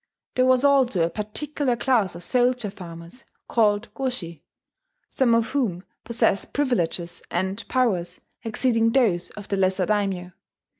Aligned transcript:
There 0.33 0.47
was 0.47 0.63
also 0.63 1.03
a 1.03 1.11
particular 1.11 1.75
class 1.75 2.15
of 2.15 2.23
soldier 2.23 2.71
farmers, 2.71 3.23
called 3.47 3.93
goshi, 3.93 4.43
some 5.11 5.35
of 5.35 5.49
whom 5.49 5.83
possessed 6.05 6.53
privileges 6.53 7.21
and 7.29 7.63
powers 7.67 8.19
exceeding 8.43 8.93
those 8.93 9.29
of 9.29 9.49
the 9.49 9.57
lesser 9.57 9.85
daimyo. 9.85 10.31